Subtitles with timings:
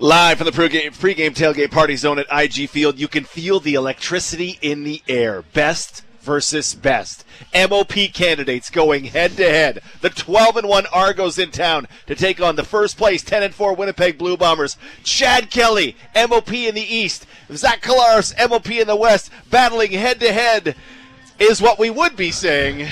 [0.00, 3.74] Live from the pregame, pregame tailgate party zone at IG Field, you can feel the
[3.74, 5.42] electricity in the air.
[5.42, 7.24] Best versus best.
[7.52, 9.80] MOP candidates going head to head.
[10.00, 13.52] The 12 and 1 Argos in town to take on the first place 10 and
[13.52, 14.76] 4 Winnipeg Blue Bombers.
[15.02, 17.26] Chad Kelly, MOP in the east.
[17.52, 20.76] Zach Collaros, MOP in the west, battling head to head
[21.40, 22.86] is what we would be saying.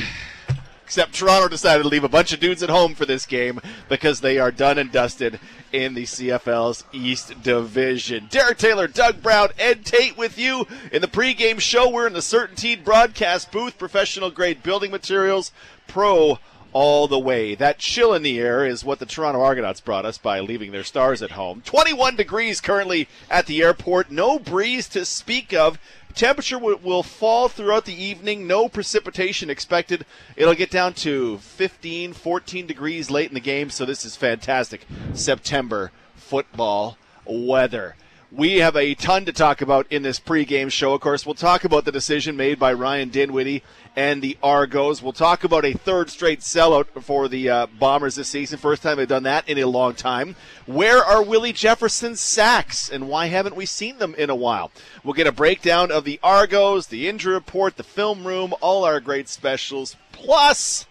[0.86, 4.20] Except Toronto decided to leave a bunch of dudes at home for this game because
[4.20, 5.40] they are done and dusted
[5.72, 8.28] in the CFL's East Division.
[8.30, 11.90] Derek Taylor, Doug Brown, Ed Tate with you in the pregame show.
[11.90, 15.50] We're in the Certainteed broadcast booth, professional grade building materials,
[15.88, 16.38] pro
[16.72, 17.54] all the way.
[17.54, 20.84] That chill in the air is what the Toronto Argonauts brought us by leaving their
[20.84, 21.62] stars at home.
[21.64, 25.78] 21 degrees currently at the airport, no breeze to speak of.
[26.14, 28.46] Temperature will, will fall throughout the evening.
[28.46, 30.06] No precipitation expected.
[30.34, 33.68] It'll get down to 15, 14 degrees late in the game.
[33.68, 36.96] So this is fantastic September football
[37.26, 37.96] weather.
[38.32, 40.94] We have a ton to talk about in this pregame show.
[40.94, 43.62] Of course, we'll talk about the decision made by Ryan Dinwiddie
[43.94, 45.00] and the Argos.
[45.00, 48.58] We'll talk about a third straight sellout for the uh, Bombers this season.
[48.58, 50.34] First time they've done that in a long time.
[50.66, 54.72] Where are Willie Jefferson's sacks, and why haven't we seen them in a while?
[55.04, 58.98] We'll get a breakdown of the Argos, the injury report, the film room, all our
[58.98, 59.94] great specials.
[60.10, 60.86] Plus,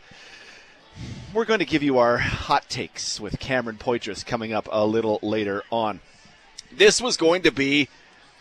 [1.34, 5.20] we're going to give you our hot takes with Cameron Poitras coming up a little
[5.22, 6.00] later on
[6.78, 7.90] this was going to be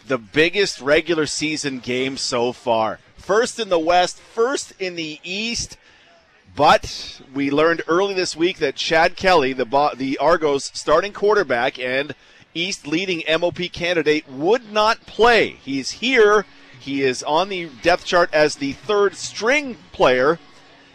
[0.06, 2.98] the biggest regular season game so far.
[3.16, 5.78] First in the West, first in the East.
[6.56, 9.64] But we learned early this week that Chad Kelly, the
[9.96, 12.14] the Argos starting quarterback and
[12.54, 15.48] East leading MOP candidate, would not play.
[15.64, 16.46] He's here.
[16.78, 20.38] He is on the depth chart as the third string player,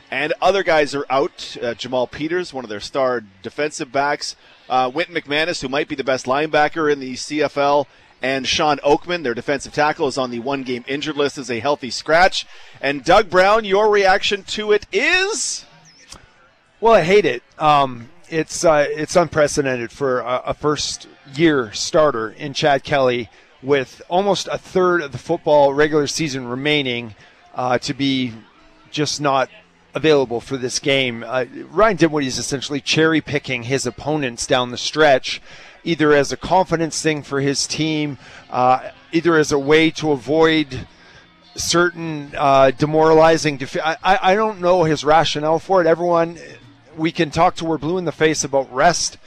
[0.09, 1.57] and other guys are out.
[1.61, 4.37] Uh, Jamal Peters, one of their star defensive backs,
[4.69, 7.85] uh, McManus, who might be the best linebacker in the CFL,
[8.21, 11.59] and Shawn Oakman, their defensive tackle, is on the one game injured list as a
[11.59, 12.45] healthy scratch.
[12.81, 15.65] And Doug Brown, your reaction to it is?
[16.81, 17.43] Well, I hate it.
[17.57, 23.29] Um, it's uh, it's unprecedented for a, a first year starter in Chad Kelly
[23.61, 27.15] with almost a third of the football regular season remaining
[27.55, 28.33] uh, to be
[28.91, 29.49] just not
[29.93, 31.23] available for this game.
[31.25, 35.41] Uh, Ryan Dinwiddie is essentially cherry picking his opponents down the stretch,
[35.83, 38.17] either as a confidence thing for his team,
[38.49, 40.87] uh, either as a way to avoid
[41.55, 43.57] certain uh, demoralizing.
[43.57, 45.87] Defi- I, I don't know his rationale for it.
[45.87, 46.37] Everyone,
[46.95, 49.17] we can talk to we're blue in the face about rest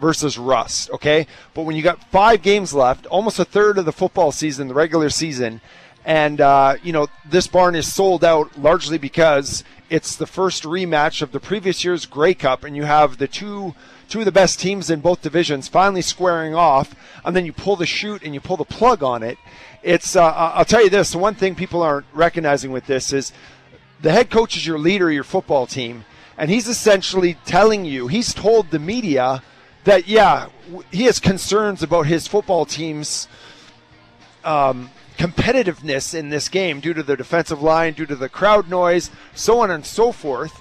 [0.00, 1.26] versus rust, okay?
[1.54, 4.74] But when you got five games left, almost a third of the football season, the
[4.74, 5.60] regular season,
[6.04, 11.22] and uh, you know this barn is sold out largely because it's the first rematch
[11.22, 13.74] of the previous year's Grey Cup, and you have the two
[14.08, 16.94] two of the best teams in both divisions finally squaring off,
[17.24, 19.38] and then you pull the chute and you pull the plug on it.
[19.82, 23.32] It's uh, I'll tell you this: one thing people aren't recognizing with this is
[24.02, 26.04] the head coach is your leader, your football team,
[26.36, 29.42] and he's essentially telling you he's told the media
[29.84, 30.48] that yeah
[30.90, 33.28] he has concerns about his football team's
[34.44, 39.10] um, competitiveness in this game due to the defensive line, due to the crowd noise,
[39.34, 40.60] so on and so forth.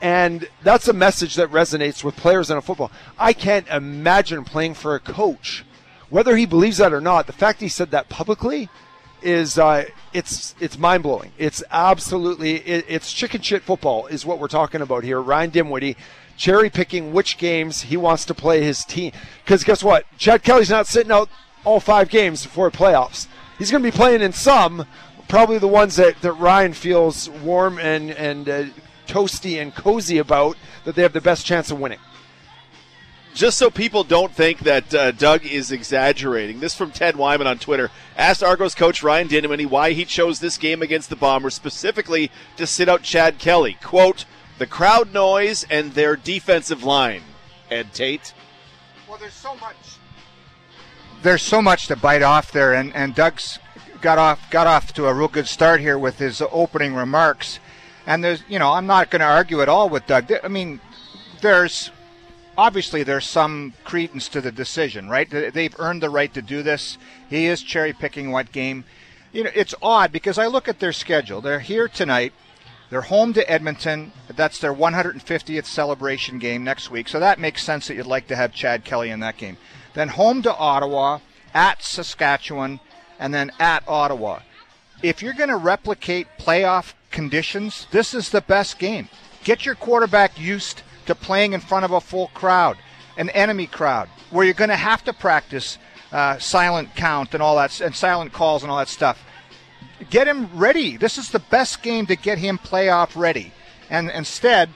[0.00, 2.90] And that's a message that resonates with players in a football.
[3.18, 5.64] I can't imagine playing for a coach,
[6.08, 7.26] whether he believes that or not.
[7.26, 8.70] The fact he said that publicly
[9.22, 9.84] is uh,
[10.14, 11.32] it's it's mind blowing.
[11.36, 15.20] It's absolutely it, it's chicken shit football is what we're talking about here.
[15.20, 15.96] Ryan Dimwitty
[16.38, 19.12] cherry picking which games he wants to play his team.
[19.44, 20.06] Because guess what?
[20.16, 21.28] Chad Kelly's not sitting out
[21.64, 23.28] all five games before playoffs
[23.60, 24.86] he's going to be playing in some,
[25.28, 28.64] probably the ones that, that Ryan feels warm and, and uh,
[29.06, 31.98] toasty and cozy about, that they have the best chance of winning.
[33.34, 37.58] Just so people don't think that uh, Doug is exaggerating, this from Ted Wyman on
[37.58, 42.30] Twitter asked Argos coach Ryan Dinwiddie why he chose this game against the Bombers specifically
[42.56, 43.76] to sit out Chad Kelly.
[43.82, 44.24] Quote,
[44.58, 47.22] the crowd noise and their defensive line.
[47.70, 48.34] Ed Tate.
[49.06, 49.76] Well, there's so much
[51.22, 53.58] there's so much to bite off there, and, and Doug's
[54.00, 57.58] got off got off to a real good start here with his opening remarks.
[58.06, 60.32] And there's, you know, I'm not going to argue at all with Doug.
[60.42, 60.80] I mean,
[61.42, 61.90] there's
[62.56, 65.28] obviously there's some credence to the decision, right?
[65.30, 66.98] They've earned the right to do this.
[67.28, 68.84] He is cherry picking what game.
[69.32, 71.40] You know, it's odd because I look at their schedule.
[71.40, 72.32] They're here tonight.
[72.88, 74.10] They're home to Edmonton.
[74.34, 77.06] That's their 150th celebration game next week.
[77.08, 79.56] So that makes sense that you'd like to have Chad Kelly in that game
[79.94, 81.18] then home to Ottawa,
[81.54, 82.80] at Saskatchewan,
[83.18, 84.40] and then at Ottawa.
[85.02, 89.08] If you're going to replicate playoff conditions, this is the best game.
[89.42, 92.76] Get your quarterback used to playing in front of a full crowd.
[93.16, 95.78] an enemy crowd where you're going to have to practice
[96.10, 99.22] uh, silent count and all that, and silent calls and all that stuff.
[100.08, 100.96] Get him ready.
[100.96, 103.52] This is the best game to get him playoff ready.
[103.90, 104.70] And instead,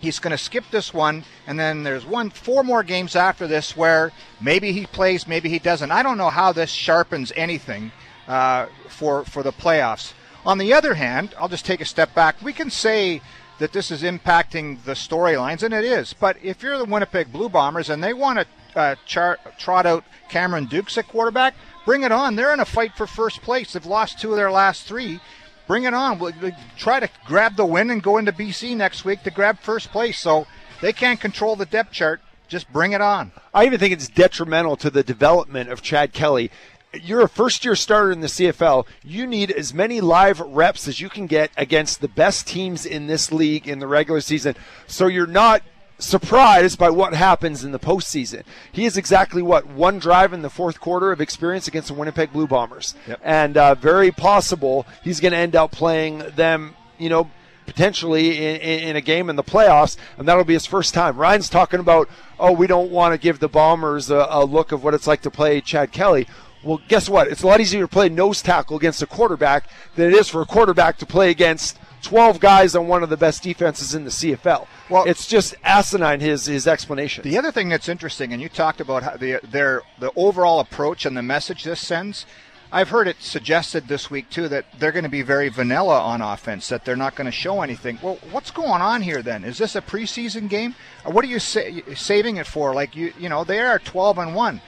[0.00, 3.76] he's going to skip this one, and then there's one, four more games after this
[3.76, 5.90] where maybe he plays, maybe he doesn't.
[5.90, 7.92] I don't know how this sharpens anything
[8.26, 10.12] uh, for for the playoffs.
[10.44, 12.40] On the other hand, I'll just take a step back.
[12.42, 13.20] We can say
[13.58, 16.14] that this is impacting the storylines, and it is.
[16.14, 18.46] But if you're the Winnipeg Blue Bombers and they want to
[18.78, 21.54] uh, char- trot out Cameron Dukes at quarterback,
[21.84, 22.36] bring it on.
[22.36, 23.72] They're in a fight for first place.
[23.72, 25.20] They've lost two of their last three.
[25.68, 26.18] Bring it on.
[26.18, 29.60] We'll, we'll try to grab the win and go into BC next week to grab
[29.60, 30.18] first place.
[30.18, 30.48] So
[30.80, 32.20] they can't control the depth chart.
[32.48, 33.30] Just bring it on.
[33.54, 36.50] I even think it's detrimental to the development of Chad Kelly
[36.92, 38.86] you're a first year starter in the CFL.
[39.04, 43.06] You need as many live reps as you can get against the best teams in
[43.06, 44.56] this league in the regular season.
[44.86, 45.62] So you're not
[45.98, 48.42] surprised by what happens in the postseason.
[48.70, 52.32] He is exactly what one drive in the fourth quarter of experience against the Winnipeg
[52.32, 53.20] Blue Bombers, yep.
[53.22, 56.74] and uh, very possible he's going to end up playing them.
[56.98, 57.30] You know,
[57.68, 58.56] potentially in,
[58.88, 61.16] in, a game in the playoffs, and that'll be his first time.
[61.16, 62.08] Ryan's talking about,
[62.40, 65.22] oh, we don't want to give the Bombers a, a look of what it's like
[65.22, 66.26] to play Chad Kelly.
[66.64, 67.28] Well, guess what?
[67.28, 70.42] It's a lot easier to play nose tackle against a quarterback than it is for
[70.42, 74.10] a quarterback to play against 12 guys on one of the best defenses in the
[74.10, 74.66] CFL.
[74.88, 77.24] Well, it's just asinine his his explanation.
[77.24, 81.04] The other thing that's interesting, and you talked about how the their the overall approach
[81.04, 82.26] and the message this sends.
[82.70, 86.20] I've heard it suggested this week too that they're going to be very vanilla on
[86.20, 87.98] offense, that they're not going to show anything.
[88.02, 89.42] Well, what's going on here then?
[89.42, 90.74] Is this a preseason game?
[91.06, 91.60] Or what are you sa-
[91.94, 92.74] saving it for?
[92.74, 94.60] Like you, you know, they are 12 and one.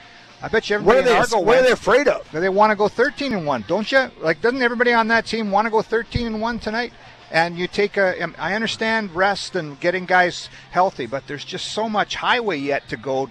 [0.43, 2.27] I bet you everybody what are they, Argo what are they afraid of?
[2.33, 4.11] They want to go 13 and one, don't you?
[4.21, 6.95] Like, doesn't everybody on that team want to go 13 and one tonight?
[7.31, 8.23] And you take a.
[8.23, 12.97] Um, understand rest and getting guys healthy, but there's just so much highway yet to
[12.97, 13.31] go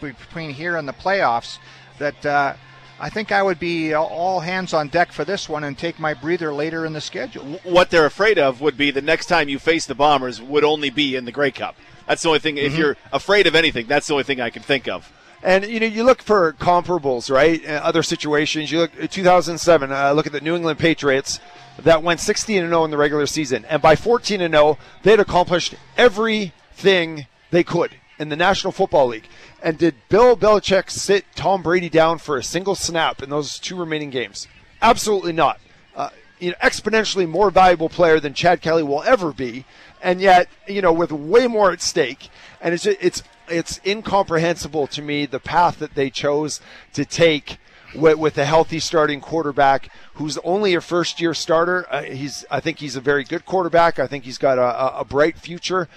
[0.00, 1.58] between here and the playoffs
[1.98, 2.24] that.
[2.24, 2.54] Uh,
[3.00, 6.14] I think I would be all hands on deck for this one and take my
[6.14, 7.60] breather later in the schedule.
[7.62, 10.90] What they're afraid of would be the next time you face the Bombers would only
[10.90, 11.76] be in the Grey Cup.
[12.08, 12.56] That's the only thing.
[12.56, 12.66] Mm-hmm.
[12.66, 15.12] If you're afraid of anything, that's the only thing I can think of.
[15.42, 17.62] And you know, you look for comparables, right?
[17.62, 19.92] In other situations, you look 2007.
[19.92, 21.38] Uh, look at the New England Patriots
[21.78, 25.12] that went 16 and 0 in the regular season, and by 14 and 0, they
[25.12, 29.28] had accomplished everything they could in the National Football League.
[29.62, 33.76] And did Bill Belichick sit Tom Brady down for a single snap in those two
[33.76, 34.48] remaining games?
[34.82, 35.60] Absolutely not.
[35.94, 39.64] Uh, you know, exponentially more valuable player than Chad Kelly will ever be,
[40.02, 42.28] and yet, you know, with way more at stake.
[42.60, 46.60] And it's it's it's incomprehensible to me the path that they chose
[46.92, 47.58] to take
[47.94, 51.86] with, with a healthy starting quarterback who's only a first year starter.
[51.90, 53.98] Uh, he's I think he's a very good quarterback.
[53.98, 55.88] I think he's got a, a bright future,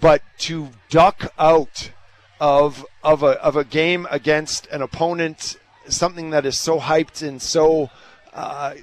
[0.00, 1.90] but to duck out
[2.40, 5.56] of of a of a game against an opponent,
[5.88, 7.90] something that is so hyped and so
[8.32, 8.74] uh,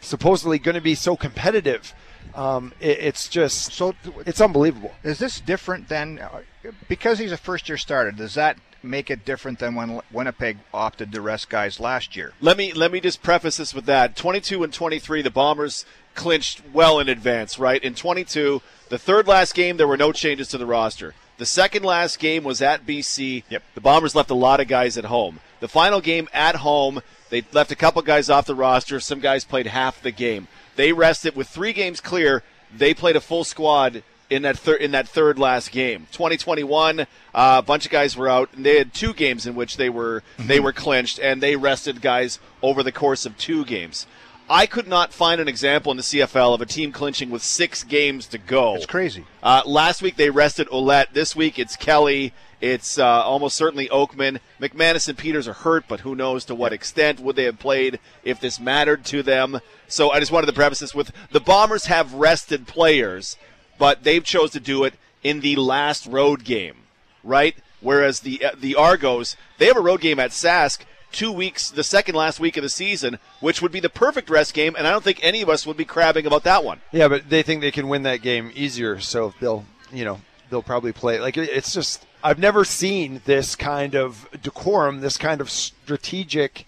[0.00, 1.94] supposedly going to be so competitive
[2.34, 3.94] um, it, it's just so
[4.26, 4.92] it's unbelievable.
[5.02, 6.40] Is this different than uh,
[6.88, 8.10] because he's a first year starter?
[8.10, 12.32] Does that make it different than when Winnipeg opted to rest guys last year?
[12.40, 15.84] Let me let me just preface this with that: 22 and 23, the Bombers
[16.14, 17.58] clinched well in advance.
[17.58, 21.14] Right in 22, the third last game, there were no changes to the roster.
[21.36, 23.42] The second last game was at BC.
[23.48, 23.62] Yep.
[23.74, 25.40] The Bombers left a lot of guys at home.
[25.58, 29.00] The final game at home, they left a couple guys off the roster.
[29.00, 30.46] Some guys played half the game.
[30.76, 32.44] They rested with three games clear.
[32.76, 36.06] They played a full squad in that third in that third last game.
[36.12, 39.76] 2021, uh, a bunch of guys were out, and they had two games in which
[39.76, 40.48] they were mm-hmm.
[40.48, 44.06] they were clinched, and they rested guys over the course of two games.
[44.48, 47.82] I could not find an example in the CFL of a team clinching with six
[47.82, 48.74] games to go.
[48.74, 49.24] It's crazy.
[49.42, 51.12] Uh, last week they rested Ouellette.
[51.14, 52.34] This week it's Kelly.
[52.60, 54.40] It's uh, almost certainly Oakman.
[54.60, 58.00] McManus and Peters are hurt, but who knows to what extent would they have played
[58.22, 59.60] if this mattered to them.
[59.88, 63.36] So I just wanted to preface this with the Bombers have rested players,
[63.78, 66.76] but they've chose to do it in the last road game,
[67.22, 67.56] right?
[67.80, 70.80] Whereas the uh, the Argos, they have a road game at Sask
[71.12, 74.52] two weeks, the second last week of the season, which would be the perfect rest
[74.52, 76.80] game, and I don't think any of us would be crabbing about that one.
[76.92, 80.62] Yeah, but they think they can win that game easier, so they'll, you know, they'll
[80.62, 81.20] probably play.
[81.20, 86.66] Like it's just I've never seen this kind of decorum, this kind of strategic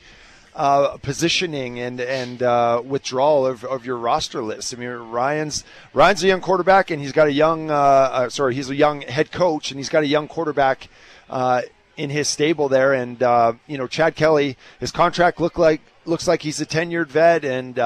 [0.57, 4.75] uh, positioning and and uh, withdrawal of, of your roster list.
[4.75, 8.55] I mean, Ryan's Ryan's a young quarterback, and he's got a young uh, uh sorry,
[8.55, 10.89] he's a young head coach, and he's got a young quarterback
[11.29, 11.61] uh,
[11.99, 12.95] in his stable there.
[12.95, 17.09] And uh, you know, Chad Kelly, his contract look like looks like he's a tenured
[17.09, 17.77] vet, and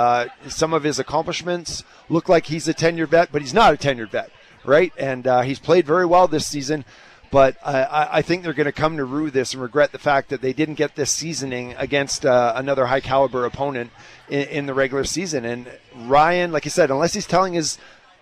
[0.49, 4.11] some of his accomplishments look like he's a tenured vet, but he's not a tenured
[4.11, 4.31] vet
[4.63, 4.93] right?
[4.99, 6.85] And he's played very well this season.
[7.31, 10.31] But I, I think they're going to come to rue this and regret the fact
[10.31, 13.93] that they didn't get this seasoning against uh, another high caliber opponent
[14.29, 15.45] in, in the regular season.
[15.45, 17.79] And Ryan, like I said, unless he's telling his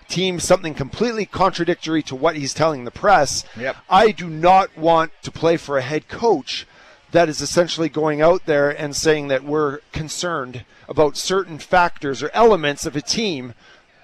[0.09, 3.77] team something completely contradictory to what he's telling the press, Yep.
[3.89, 6.67] I do not want to play for a head coach
[7.11, 12.31] that is essentially going out there and saying that we're concerned about certain factors or
[12.35, 13.55] elements of a team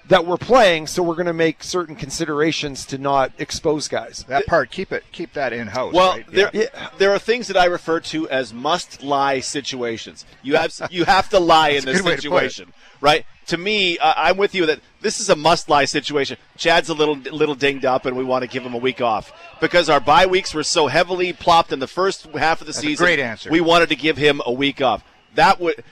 [0.07, 4.23] that we're playing, so we're going to make certain considerations to not expose guys.
[4.27, 5.93] That part, keep it, keep that in house.
[5.93, 6.25] Well, right?
[6.31, 6.89] there Yeah.
[6.97, 10.25] there are things that I refer to as must lie situations.
[10.43, 13.25] You have you have to lie in this good way to situation, right?
[13.47, 16.37] To me, uh, I'm with you that this is a must lie situation.
[16.57, 19.31] Chad's a little little dinged up, and we want to give him a week off
[19.59, 22.79] because our bye weeks were so heavily plopped in the first half of the That's
[22.79, 23.03] a season.
[23.05, 23.49] great answer.
[23.49, 25.03] We wanted to give him a week off.
[25.35, 25.83] That would.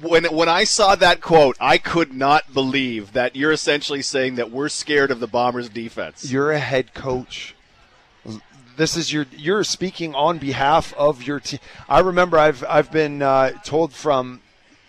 [0.00, 4.50] When when I saw that quote, I could not believe that you're essentially saying that
[4.50, 6.30] we're scared of the Bombers' defense.
[6.30, 7.54] You're a head coach.
[8.76, 11.58] This is your you're speaking on behalf of your team.
[11.88, 14.40] I remember I've I've been uh, told from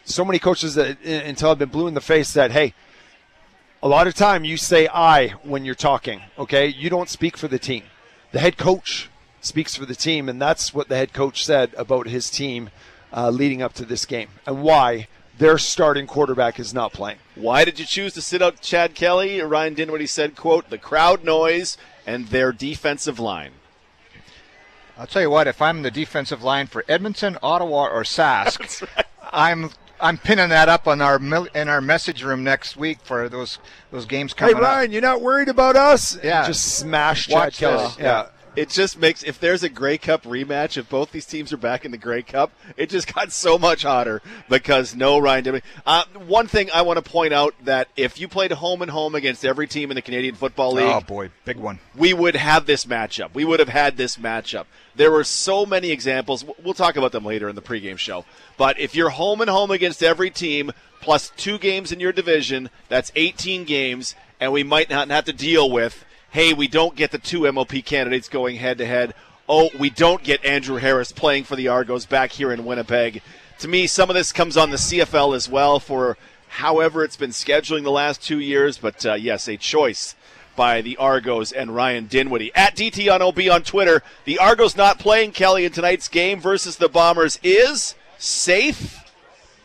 [0.06, 2.74] so many coaches that until I've been blue in the face that hey,
[3.82, 6.22] a lot of time you say I when you're talking.
[6.38, 7.84] Okay, you don't speak for the team.
[8.32, 9.10] The head coach
[9.42, 12.70] speaks for the team, and that's what the head coach said about his team
[13.16, 17.18] uh, leading up to this game and why their starting quarterback is not playing.
[17.36, 19.40] Why did you choose to sit out Chad Kelly?
[19.42, 23.52] Ryan Dinwiddie said, quote, the crowd noise and their defensive line.
[24.98, 25.48] I'll tell you what.
[25.48, 28.86] If I'm the defensive line for Edmonton, Ottawa, or Sask,
[29.32, 29.70] I'm
[30.02, 33.60] I'm pinning that up on our mil- in our message room next week for those
[33.92, 34.62] those games Hey coming up.
[34.64, 36.18] Ryan, you're not worried about us?
[36.22, 36.46] Yeah.
[36.46, 37.84] just smash Chad Watch Kelly.
[37.86, 37.98] this.
[37.98, 38.26] Yeah.
[38.56, 41.86] It just makes, if there's a Grey Cup rematch, if both these teams are back
[41.86, 45.66] in the Grey Cup, it just got so much hotter because no Ryan Dinwiddie.
[45.86, 49.16] Uh, one thing I want to point out that if you played home and home
[49.16, 51.80] against every team in the Canadian Football League, Oh boy, big one.
[51.96, 53.34] we would have this matchup.
[53.34, 54.66] We would have had this matchup.
[54.96, 56.44] There were so many examples.
[56.64, 58.26] We'll talk about them later in the pregame show.
[58.58, 62.70] But if you're home and home against every team, plus two games in your division,
[62.90, 67.12] that's 18 games, and we might not have to deal with, hey, we don't get
[67.12, 69.14] the two MOP candidates going head to head.
[69.48, 73.22] Oh, we don't get Andrew Harris playing for the Argos back here in Winnipeg.
[73.60, 76.18] To me, some of this comes on the CFL as well for
[76.50, 78.78] however it's been scheduling the last two years.
[78.78, 80.16] But uh, yes, a choice
[80.56, 82.52] by the Argos and Ryan Dinwiddie.
[82.54, 86.78] At DT on OB on Twitter, the Argos not playing Kelly in tonight's game versus
[86.78, 89.12] the Bombers is safe,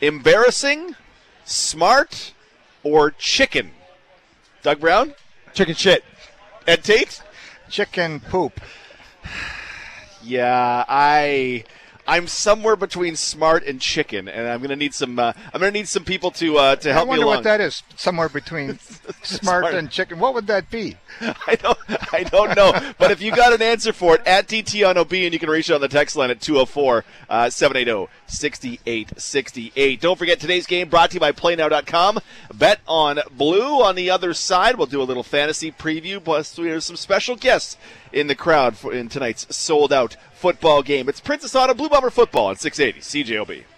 [0.01, 0.95] embarrassing,
[1.43, 2.33] smart,
[2.81, 3.71] or chicken?
[4.63, 5.13] Doug Brown?
[5.53, 6.03] Chicken shit.
[6.67, 7.21] Ed Tate?
[7.69, 8.59] Chicken poop.
[10.27, 11.65] Yeah, I
[12.07, 15.17] I'm somewhere between smart and chicken, and I'm gonna need some.
[15.17, 17.35] Uh, I'm gonna need some people to uh, to help me wonder along.
[17.37, 17.81] what that is.
[17.95, 18.79] Somewhere between
[19.23, 20.19] smart and chicken.
[20.19, 20.97] What would that be?
[21.21, 21.79] I don't,
[22.13, 22.71] I don't know.
[22.99, 25.49] but if you got an answer for it, at DT on OB, and you can
[25.49, 27.03] reach it on the text line at 204
[27.49, 30.01] 780 6868.
[30.01, 32.19] Don't forget today's game brought to you by PlayNow.com.
[32.53, 34.75] Bet on blue on the other side.
[34.75, 37.77] We'll do a little fantasy preview, plus we have some special guests
[38.15, 41.09] in the crowd for in tonight's sold out football game.
[41.09, 43.74] It's Princess Auto Blue Bomber football on 680 CJOB.